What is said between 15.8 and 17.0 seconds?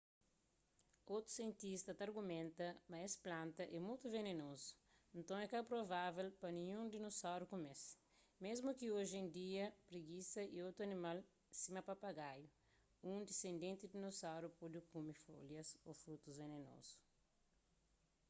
ô frutus venenozu